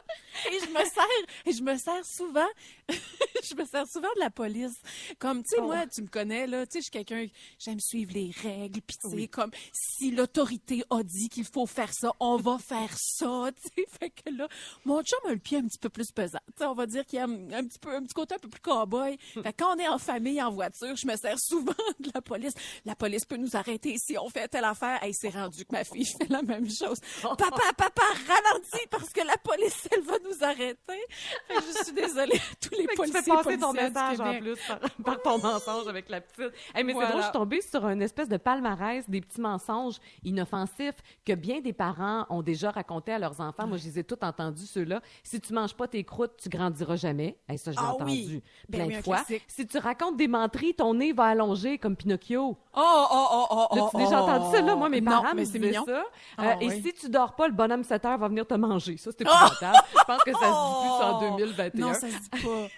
[0.50, 2.48] Et je me sers, et je me sers souvent,
[2.88, 4.80] je me sers souvent de la police.
[5.20, 7.26] Comme, tu sais, moi, tu me connais, là, tu sais, je suis quelqu'un,
[7.60, 11.92] j'aime suivre les règles, puis tu sais, comme, si l'autorité a dit qu'il faut faire
[11.92, 13.86] ça, on va faire ça, tu sais.
[13.98, 14.48] Fait que là,
[14.84, 16.38] mon chum a le pied un petit peu plus pesant.
[16.48, 18.38] Tu sais, on va dire qu'il a un, un petit peu, un petit côté un
[18.38, 19.18] peu plus cow-boy.
[19.34, 22.20] Fait que quand on est en famille, en voiture, je me sers souvent de la
[22.22, 22.54] police.
[22.84, 25.02] La police peut nous arrêter si on fait telle affaire.
[25.02, 26.98] Hey, c'est rendu que ma fille fait la même chose.
[27.22, 30.76] Papa, papa, ralentis parce que la police, elle va nous arrêter.
[31.48, 33.72] Fait que je suis désolée à tous les Fait que tu policiers fais passer ton
[33.72, 36.52] message en plus par, par ton mensonge avec la petite.
[36.74, 37.08] Hey, mais Voilà.
[37.08, 40.59] c'est drôle, je suis tombée sur une espèce de palmarès des petits mensonges inoffensifs
[41.24, 43.66] que bien des parents ont déjà raconté à leurs enfants.
[43.66, 45.00] Moi, je les ai tous entendus, ceux-là.
[45.22, 47.36] Si tu manges pas tes croûtes, tu grandiras jamais.
[47.48, 48.42] Hey, ça, j'ai Ah entendu oui.
[48.68, 49.18] Ben plein oui, de un fois.
[49.48, 52.56] Si tu racontes des menteries, ton nez va allonger comme Pinocchio.
[52.74, 53.98] Oh, oh, oh, oh, oh.
[53.98, 54.24] Déjà oh.
[54.28, 54.62] entendu ça?
[54.62, 55.84] Là, moi, mes Non, parents mais me c'est disaient mignon.
[55.86, 56.02] ça.
[56.38, 58.96] Ah, Euh, Et si tu dors pas, le bonhomme 7 heures va venir te manger.
[58.96, 59.78] Ça, c'est épouvantable.
[59.98, 61.36] Je pense que ça se dit plus en Oh!
[61.38, 61.86] 2021.
[61.86, 62.68] Non, ça se dit pas.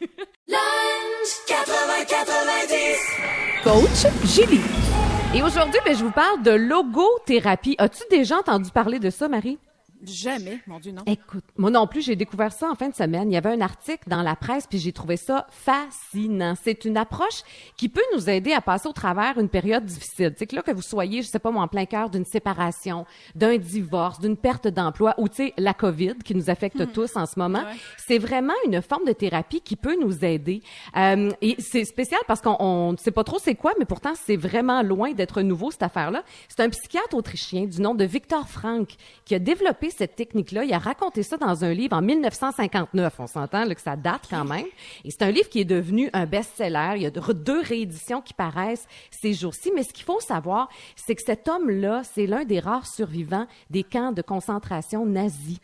[3.65, 4.92] Coach Julie.
[5.35, 7.75] Et aujourd'hui, ben, je vous parle de logothérapie.
[7.79, 9.59] As-tu déjà entendu parler de ça, Marie?
[10.05, 11.03] Jamais, mon Dieu, non.
[11.07, 13.31] Écoute, moi non plus, j'ai découvert ça en fin de semaine.
[13.31, 16.55] Il y avait un article dans la presse, puis j'ai trouvé ça fascinant.
[16.61, 17.43] C'est une approche
[17.77, 20.35] qui peut nous aider à passer au travers une période difficile.
[20.37, 23.07] C'est que là, que vous soyez, je sais pas moi, en plein cœur d'une séparation,
[23.37, 27.27] d'un divorce, d'une perte d'emploi, ou tu sais, la COVID qui nous affecte tous en
[27.27, 27.63] ce moment,
[27.97, 30.63] c'est vraiment une forme de thérapie qui peut nous aider.
[30.97, 34.37] Euh, et c'est spécial parce qu'on ne sait pas trop c'est quoi, mais pourtant, c'est
[34.37, 36.25] vraiment loin d'être nouveau, cette affaire-là.
[36.49, 38.89] C'est un psychiatre autrichien du nom de Victor Frank
[39.25, 40.65] qui a développé cette technique-là.
[40.65, 43.15] Il a raconté ça dans un livre en 1959.
[43.19, 44.67] On s'entend que ça date quand même.
[45.05, 46.95] Et c'est un livre qui est devenu un best-seller.
[46.97, 49.73] Il y a deux rééditions qui paraissent ces jours-ci.
[49.75, 53.83] Mais ce qu'il faut savoir, c'est que cet homme-là, c'est l'un des rares survivants des
[53.83, 55.59] camps de concentration nazis.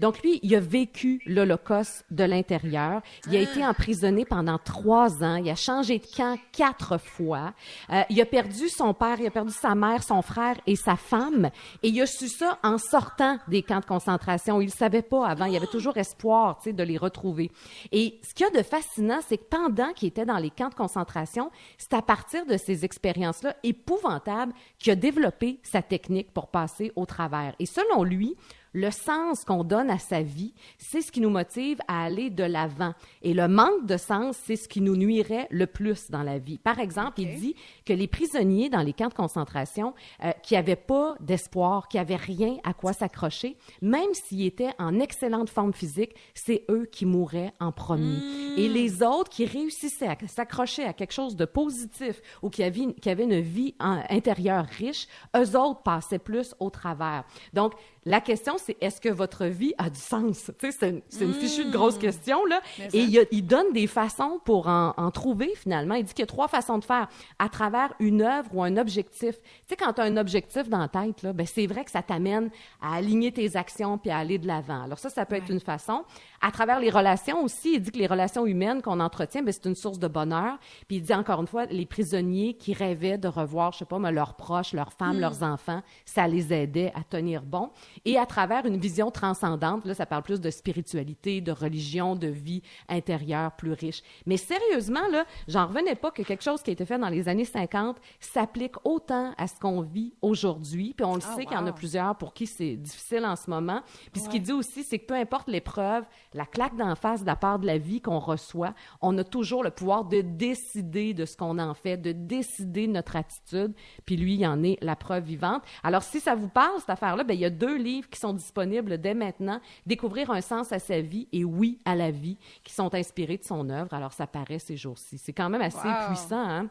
[0.00, 3.02] Donc lui, il a vécu l'Holocauste de l'intérieur.
[3.26, 5.36] Il a été emprisonné pendant trois ans.
[5.36, 7.52] Il a changé de camp quatre fois.
[7.90, 10.96] Euh, il a perdu son père, il a perdu sa mère, son frère et sa
[10.96, 11.50] femme.
[11.82, 14.62] Et il a su ça en sortant des camps de concentration.
[14.62, 15.44] Il le savait pas avant.
[15.44, 17.50] Il y avait toujours espoir, tu sais, de les retrouver.
[17.92, 20.70] Et ce qu'il y a de fascinant, c'est que pendant qu'il était dans les camps
[20.70, 26.48] de concentration, c'est à partir de ces expériences-là épouvantables qu'il a développé sa technique pour
[26.48, 27.54] passer au travers.
[27.58, 28.34] Et selon lui,
[28.72, 32.44] le sens qu'on donne à sa vie, c'est ce qui nous motive à aller de
[32.44, 32.94] l'avant.
[33.22, 36.58] Et le manque de sens, c'est ce qui nous nuirait le plus dans la vie.
[36.58, 37.54] Par exemple, il dit
[37.84, 42.16] que les prisonniers dans les camps de concentration euh, qui n'avaient pas d'espoir, qui n'avaient
[42.16, 47.52] rien à quoi s'accrocher, même s'ils étaient en excellente forme physique, c'est eux qui mouraient
[47.60, 48.18] en premier.
[48.56, 52.94] Et les autres qui réussissaient à s'accrocher à quelque chose de positif ou qui avaient,
[53.00, 57.24] qui avaient une vie en- intérieure riche, eux autres passaient plus au travers.
[57.52, 57.72] Donc,
[58.06, 60.50] la question, c'est est-ce que votre vie a du sens?
[60.60, 62.60] C'est une, une fichue de grosse question, là.
[62.92, 65.94] Et il, y a- il donne des façons pour en, en trouver, finalement.
[65.94, 68.76] Il dit qu'il y a trois façons de faire à travers une œuvre ou un
[68.76, 69.36] objectif.
[69.40, 71.90] Tu sais, quand tu as un objectif dans la tête, là, ben, c'est vrai que
[71.90, 74.82] ça t'amène à aligner tes actions puis à aller de l'avant.
[74.84, 76.04] Alors ça, ça peut être une façon.
[76.40, 79.66] À travers les relations aussi, il dit que les relations humaines qu'on entretient, ben, c'est
[79.66, 80.58] une source de bonheur.
[80.88, 83.98] Puis il dit encore une fois, les prisonniers qui rêvaient de revoir, je sais pas,
[83.98, 87.70] mais leurs proches, leurs femmes, leurs enfants, ça les aidait à tenir bon.
[88.04, 92.26] Et à travers une vision transcendante, là, ça parle plus de spiritualité, de religion, de
[92.26, 94.02] vie intérieure plus riche.
[94.26, 97.28] Mais sérieusement, là, j'en revenais pas que quelque chose qui a été fait dans les
[97.28, 100.94] années 50 s'applique autant à ce qu'on vit aujourd'hui.
[100.96, 103.48] Puis on le sait qu'il y en a plusieurs pour qui c'est difficile en ce
[103.48, 103.82] moment.
[104.12, 107.26] Puis ce qu'il dit aussi, c'est que peu importe l'épreuve, la claque d'en face de
[107.26, 111.24] la part de la vie qu'on reçoit, on a toujours le pouvoir de décider de
[111.24, 113.74] ce qu'on en fait, de décider de notre attitude.
[114.06, 115.62] Puis lui, il en est la preuve vivante.
[115.82, 118.32] Alors si ça vous parle, cette affaire-là, ben, il y a deux livres qui sont
[118.40, 119.60] disponibles dès maintenant.
[119.86, 123.44] Découvrir un sens à sa vie et oui à la vie qui sont inspirés de
[123.44, 123.92] son œuvre.
[123.94, 125.18] Alors, ça paraît ces jours-ci.
[125.18, 126.06] C'est quand même assez Wow.
[126.08, 126.66] puissant, hein?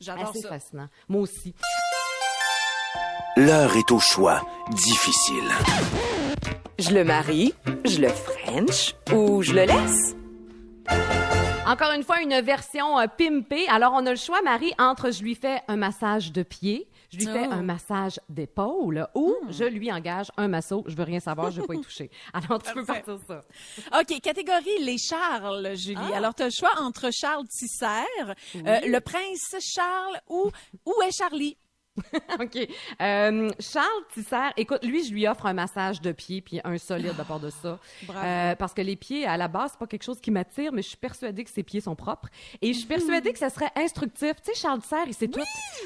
[0.00, 0.48] J'adore Assez ça.
[0.48, 0.88] fascinant.
[1.08, 1.54] Moi aussi.
[3.36, 5.44] L'heure est au choix difficile.
[6.78, 7.54] Je le marie,
[7.84, 10.16] je le French ou je le laisse?
[11.66, 13.66] Encore une fois, une version euh, pimpée.
[13.68, 17.18] Alors, on a le choix, Marie, entre je lui fais un massage de pied, je
[17.18, 17.52] lui fais Oh.
[17.52, 20.82] un massage d'épaule ou je lui engage un masso.
[20.86, 22.10] Je veux rien savoir, je veux pas y toucher.
[22.32, 23.02] Alors, tu peux Parfait.
[23.02, 24.00] partir ça.
[24.00, 25.96] OK, catégorie les Charles, Julie.
[26.12, 26.16] Ah.
[26.16, 27.86] Alors, tu as le choix entre Charles Tisser,
[28.56, 30.50] euh, le prince Charles ou
[30.86, 31.56] où est Charlie?
[32.40, 32.68] OK.
[33.00, 37.14] Euh, Charles Tisser, écoute, lui, je lui offre un massage de pied puis un solide
[37.18, 37.78] à part de ça.
[38.06, 38.26] Bravo.
[38.26, 40.82] Euh, parce que les pieds, à la base, c'est pas quelque chose qui m'attire, mais
[40.82, 42.28] je suis persuadée que ses pieds sont propres.
[42.62, 44.34] Et je suis persuadée que ça serait instructif.
[44.42, 45.40] Tu sais, Charles Tisser, il sait tout.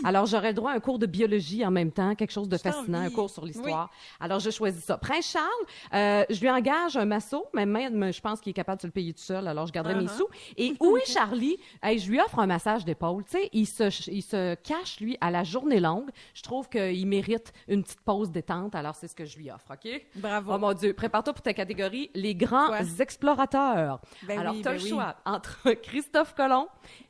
[0.04, 2.56] Alors, j'aurais le droit à un cours de biologie en même temps, quelque chose de
[2.56, 3.90] fascinant, un cours sur l'histoire.
[4.20, 4.98] Alors, je choisis ça.
[4.98, 5.46] Prince Charles,
[5.94, 8.86] euh, je lui engage un masso, mais même, je pense qu'il est capable de se
[8.86, 10.18] le payer tout seul, alors je garderai mes Uh-huh.
[10.18, 10.28] sous.
[10.56, 11.56] Et où est Charlie?
[11.82, 13.24] Hey, je lui offre un massage d'épaule.
[13.24, 15.95] Tu sais, il se, il se cache, lui, à la journée longue.
[16.34, 19.72] Je trouve qu'il mérite une petite pause détente, alors c'est ce que je lui offre,
[19.72, 19.88] OK?
[20.16, 20.52] Bravo.
[20.54, 22.80] Oh mon Dieu, prépare-toi pour ta catégorie, les grands Quoi?
[23.00, 24.00] explorateurs.
[24.24, 24.90] Ben alors, oui, tu as ben le oui.
[24.90, 26.68] choix entre Christophe Colomb,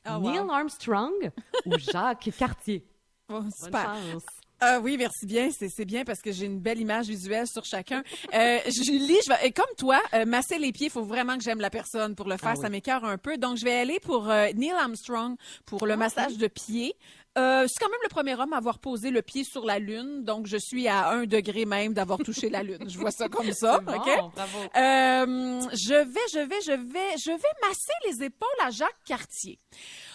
[0.08, 0.50] Oh, Neil wow.
[0.50, 1.30] Armstrong
[1.66, 2.84] ou Jacques Cartier.
[3.28, 3.84] Oh, Bonne super.
[4.12, 4.22] chance.
[4.60, 5.50] Ah oui, merci bien.
[5.50, 8.02] C'est bien parce que j'ai une belle image visuelle sur chacun.
[8.32, 11.42] Euh, Julie, je vais, et comme toi, euh, masser les pieds, il faut vraiment que
[11.42, 12.50] j'aime la personne pour le faire.
[12.52, 12.62] Ah oui.
[12.62, 13.36] Ça m'écœure un peu.
[13.36, 16.94] Donc, je vais aller pour euh, Neil Armstrong pour Ah, le massage de pieds.
[17.36, 20.24] Euh, c'est quand même le premier homme à avoir posé le pied sur la Lune,
[20.24, 22.88] donc je suis à un degré même d'avoir touché la Lune.
[22.88, 24.06] Je vois ça comme ça, bon, ok?
[24.34, 24.58] bravo.
[24.76, 29.58] Euh, je vais, je vais, je vais, je vais masser les épaules à Jacques Cartier.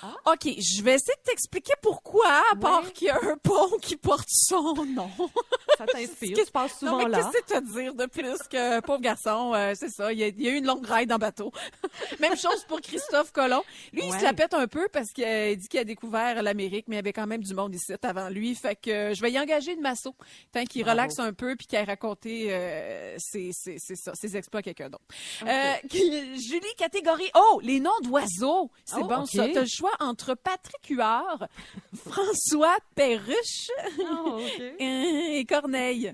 [0.04, 0.16] Ah.
[0.34, 3.96] OK, je vais essayer de t'expliquer pourquoi, à part qu'il y a un pont qui
[3.98, 5.10] porte son nom.
[5.78, 7.18] Ça t'inspire, tu passes souvent non, mais là.
[7.18, 9.54] qu'est-ce que c'est te dire de plus que pauvre garçon?
[9.56, 11.52] euh, c'est ça, il y, a, il y a eu une longue ride en bateau.
[12.20, 13.64] Même chose pour Christophe Colomb.
[13.94, 16.86] Lui, il se la pète un peu parce qu'il euh, dit qu'il a découvert l'Amérique,
[16.88, 18.54] mais il y avait quand même du monde ici avant lui.
[18.56, 20.14] Fait que euh, je vais y engager une masso,
[20.52, 24.36] tant qu'il relaxe un peu puis qu'il ait raconté euh, ses, ses, ses, ça, ses
[24.38, 25.04] exploits à quelqu'un d'autre.
[25.46, 28.70] Euh, Julie, catégorie Oh, les noms d'oiseaux.
[28.86, 29.30] C'est Oh, bon ok.
[29.30, 29.48] ça.
[29.54, 31.48] T'as le choix entre Patrick Huard,
[31.96, 34.62] François Perruche Oh, OK.
[34.80, 36.14] et Corneille.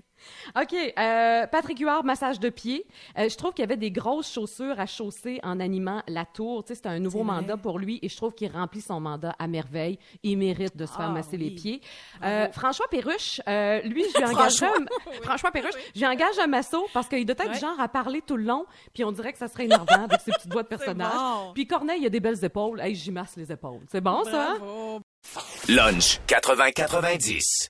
[0.59, 0.73] OK.
[0.73, 2.85] euh, Patrick Huard, massage de pied.
[3.17, 6.63] Euh, je trouve qu'il y avait des grosses chaussures à chausser en animant la tour.
[6.63, 7.35] Tu sais, c'est un nouveau vrai.
[7.35, 9.99] mandat pour lui et je trouve qu'il remplit son mandat à merveille.
[10.23, 11.55] Il mérite de se faire Ah, masser les oui.
[11.55, 11.81] pieds.
[12.23, 14.73] Euh, François Perruche, euh, lui, je lui engage François.
[14.77, 15.11] un...
[15.23, 17.59] François Perruche, je lui engage un masso parce qu'il doit être Ouais.
[17.59, 20.31] genre à parler tout le long puis on dirait que ça serait énervant avec ses
[20.31, 21.13] petites voix de personnage.
[21.13, 21.53] bon.
[21.53, 22.79] Puis Corneille, il a des belles épaules.
[22.81, 23.81] Hey, j'y masse les épaules.
[23.91, 24.55] C'est bon, ça?
[24.61, 24.99] hein?
[25.69, 27.69] Lunch 80-90.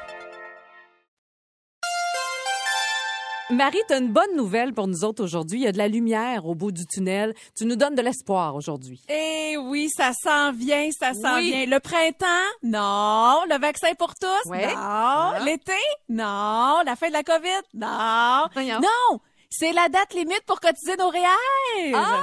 [3.51, 5.59] Marie, tu as une bonne nouvelle pour nous autres aujourd'hui.
[5.59, 7.33] Il y a de la lumière au bout du tunnel.
[7.55, 9.01] Tu nous donnes de l'espoir aujourd'hui.
[9.09, 11.51] Eh oui, ça s'en vient, ça s'en Oui.
[11.51, 11.65] vient.
[11.65, 12.25] Le printemps?
[12.63, 13.41] Non.
[13.49, 14.49] Le vaccin pour tous?
[14.49, 14.67] Ouais.
[14.67, 14.73] Non.
[14.77, 15.39] Ah.
[15.43, 15.73] L'été?
[16.09, 16.81] Non.
[16.85, 17.61] La fin de la COVID?
[17.73, 18.47] Non.
[18.53, 18.79] Voyons.
[18.79, 19.19] Non.
[19.49, 21.93] C'est la date limite pour cotiser nos REER.
[21.93, 22.21] Ah!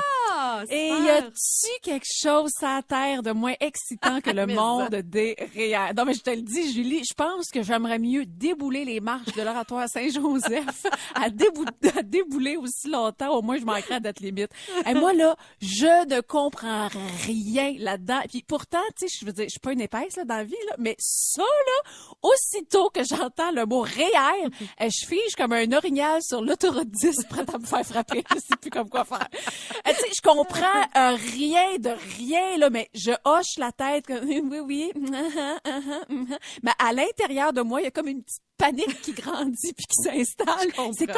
[0.70, 5.92] Et y a-tu quelque chose la terre de moins excitant que le monde des REER?
[5.96, 9.32] Non, mais je te le dis, Julie, je pense que j'aimerais mieux débouler les marches
[9.34, 11.64] de l'oratoire Saint-Joseph à, débou-
[11.98, 13.30] à débouler aussi longtemps.
[13.36, 14.50] Au moins, je manquerais à date limite.
[14.86, 16.88] Et moi, là, je ne comprends
[17.26, 18.20] rien là-dedans.
[18.28, 20.44] Puis pourtant, tu sais, je veux dire, je suis pas une épaisse là, dans la
[20.44, 21.90] vie, là, mais ça, là,
[22.22, 24.48] aussitôt que j'entends le mot REER,
[24.80, 28.24] euh, je fige comme un orignal sur l'autoroute 10 prête à me faire frapper.
[28.34, 29.26] Je sais plus comme quoi faire.
[29.30, 34.24] Tu sais, je comprends euh, rien de rien, là, mais je hoche la tête comme,
[34.28, 34.92] oui, oui.
[36.62, 39.86] mais à l'intérieur de moi, il y a comme une petite panique qui grandit puis
[39.86, 40.68] qui s'installe.
[40.98, 41.16] C'est comme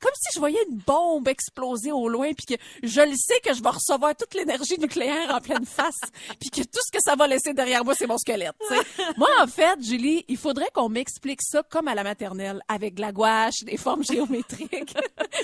[0.00, 3.54] comme si je voyais une bombe exploser au loin puis que je le sais que
[3.54, 5.98] je vais recevoir toute l'énergie nucléaire en pleine face
[6.40, 8.54] puis que tout ce que ça va laisser derrière moi c'est mon squelette.
[8.68, 8.82] tu sais.
[9.16, 13.00] moi en fait, Julie, il faudrait qu'on m'explique ça comme à la maternelle avec de
[13.00, 14.94] la gouache, des formes géométriques,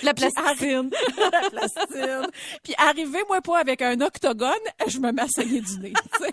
[0.03, 0.91] La arri-
[1.33, 2.27] la plastine.
[2.63, 4.53] Puis arriver arrivez-moi pas avec un octogone,
[4.87, 5.93] je me saigner du nez.
[6.13, 6.31] t'sais.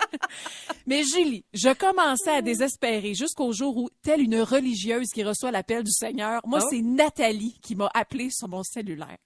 [0.85, 5.83] Mais Julie, je commençais à désespérer jusqu'au jour où, telle une religieuse qui reçoit l'appel
[5.83, 6.67] du Seigneur, moi, Oh.
[6.69, 9.17] c'est Nathalie qui m'a appelé sur mon cellulaire.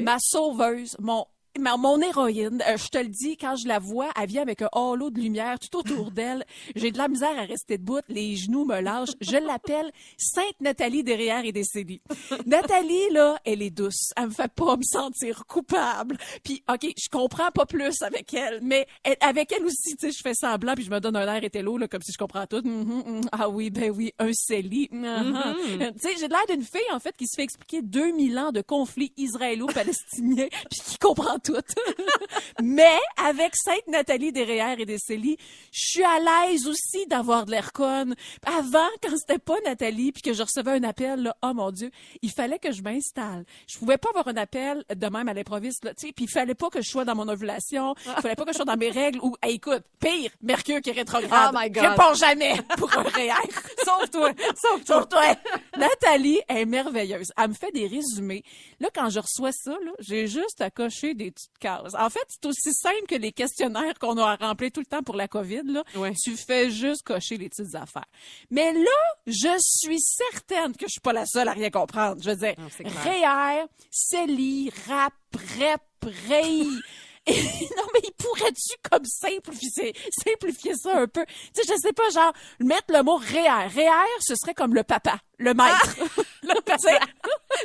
[0.00, 1.24] Ma sauveuse, mon
[1.58, 4.68] mon héroïne, euh, je te le dis, quand je la vois, elle vient avec un
[4.72, 6.44] halo de lumière tout autour d'elle.
[6.76, 9.10] J'ai de la misère à rester debout, les genoux me lâchent.
[9.20, 12.00] Je l'appelle Sainte Nathalie derrière et décédée.
[12.46, 14.10] Nathalie, là, elle est douce.
[14.16, 16.16] Elle me fait pas me sentir coupable.
[16.44, 20.12] Puis, OK, je comprends pas plus avec elle, mais elle- avec elle aussi, tu sais,
[20.16, 22.46] je fais semblant puis je me donne un air étello, là, comme si je comprends
[22.46, 22.62] tout.
[22.64, 23.20] Mhm, mhm.
[23.32, 24.88] Ah oui, ben oui, un CELI.
[24.92, 25.04] Mhm.
[25.06, 28.52] Euh, Tu sais, j'ai l'air d'une fille, en fait, qui se fait expliquer 2000 ans
[28.52, 31.47] de conflit israélo-palestinien puis qui comprend tout.
[32.62, 35.36] Mais avec Sainte Nathalie derrière et des Célis,
[35.72, 38.14] je suis à l'aise aussi d'avoir de l'air conne.
[38.46, 41.90] Avant, quand c'était pas Nathalie puis que je recevais un appel, là, oh mon Dieu,
[42.22, 43.44] il fallait que je m'installe.
[43.66, 46.30] Je pouvais pas avoir un appel de même à l'improviste, là, tu sais, puis il
[46.30, 48.76] fallait pas que je sois dans mon ovulation, il fallait pas que je sois dans
[48.76, 51.52] mes règles ou, hey, écoute, pire, Mercure qui est rétrograde.
[51.52, 51.84] Oh my God.
[51.84, 53.34] Réponds jamais pour un réel.
[53.84, 55.36] Sauve-toi, sauve-toi.
[55.76, 57.32] Nathalie est merveilleuse.
[57.36, 58.42] Elle me fait des résumés.
[58.80, 61.27] Là, quand je reçois ça, là, j'ai juste à cocher des
[61.60, 61.94] cases.
[61.94, 65.02] En fait, c'est aussi simple que les questionnaires qu'on a à remplir tout le temps
[65.02, 65.62] pour la COVID.
[65.64, 65.84] Là.
[66.22, 68.06] Tu fais juste cocher les petites affaires.
[68.50, 68.90] Mais là,
[69.26, 72.22] je suis certaine que je suis pas la seule à rien comprendre.
[72.22, 73.02] Je veux dire, c'est clair.
[73.04, 75.12] REER, CELI, RAP,
[75.58, 75.82] REP,
[76.28, 76.66] REI.
[77.28, 77.34] Et
[77.76, 81.24] non, mais il pourrait-tu comme simplifier, simplifier ça un peu?
[81.26, 83.68] Tu sais, je sais pas, genre, mettre le mot REER.
[83.74, 85.94] REER, ce serait comme le papa, le maître.
[86.42, 86.98] le papa.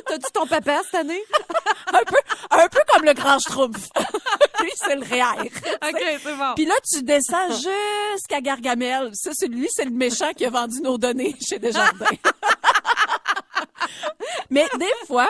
[0.06, 1.22] T'as-tu ton papa cette année?
[1.92, 2.16] un peu,
[2.50, 3.88] un peu comme le grand schtroumpf.
[4.60, 5.40] Lui, c'est le REER.
[5.42, 6.54] OK, c'est bon.
[6.56, 9.10] Puis là, tu descends jusqu'à Gargamel.
[9.14, 12.06] Ça, c'est lui, c'est le méchant qui a vendu nos données chez Desjardins.
[14.50, 15.28] Mais des fois,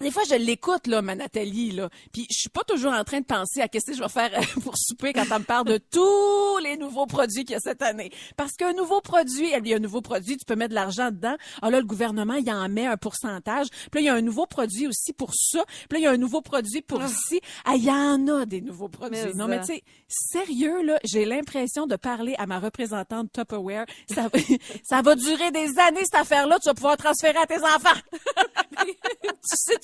[0.00, 1.88] des fois, je l'écoute, là, ma Nathalie, là.
[2.12, 4.30] Puis je suis pas toujours en train de penser à qu'est-ce que je vais faire
[4.36, 7.60] euh, pour souper quand elle me parle de tous les nouveaux produits qu'il y a
[7.60, 8.10] cette année.
[8.36, 11.10] Parce qu'un nouveau produit, il y a un nouveau produit, tu peux mettre de l'argent
[11.10, 11.36] dedans.
[11.62, 13.68] Ah là, le gouvernement, il en met un pourcentage.
[13.92, 15.64] Puis là, il y a un nouveau produit aussi pour ça.
[15.88, 17.40] Puis là, il y a un nouveau produit pour ci.
[17.64, 19.20] Ah, il y en a des nouveaux produits.
[19.24, 23.86] Mais non, mais tu sais, sérieux, là, j'ai l'impression de parler à ma représentante Tupperware.
[24.12, 24.28] Ça,
[24.82, 26.58] ça va durer des années, cette affaire-là.
[26.58, 28.00] Tu vas pouvoir transférer à tes enfants.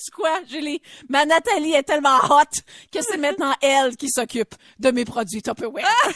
[0.01, 0.81] sais-tu quoi, Julie?
[1.09, 2.61] Ma Nathalie est tellement hot
[2.91, 5.85] que c'est maintenant elle qui s'occupe de mes produits Tupperware.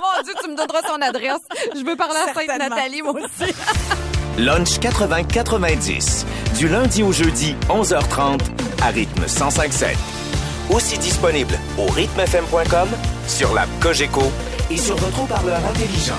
[0.00, 1.40] Mon Dieu, tu me donneras son adresse.
[1.74, 2.76] Je veux parler à Sainte Certainement.
[2.76, 3.52] Nathalie, moi aussi.
[4.38, 6.24] Lunch 80-90.
[6.56, 8.40] Du lundi au jeudi, 11h30,
[8.82, 9.96] à rythme 105.7.
[10.70, 12.88] Aussi disponible au rythmefm.com,
[13.26, 14.22] sur l'app Cogeco
[14.70, 16.14] et sur votre haut-parleur intelligent.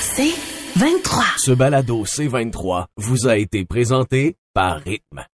[0.00, 1.24] C'est 23.
[1.36, 5.26] Ce balado C23 vous a été présenté par Rythme.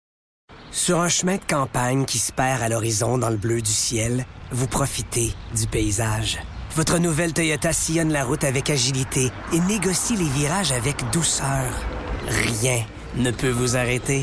[0.72, 4.26] Sur un chemin de campagne qui se perd à l'horizon dans le bleu du ciel,
[4.50, 6.40] vous profitez du paysage.
[6.74, 11.72] Votre nouvelle Toyota sillonne la route avec agilité et négocie les virages avec douceur.
[12.26, 14.22] Rien ne peut vous arrêter.